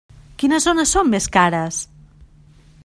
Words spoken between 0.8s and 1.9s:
són més cares?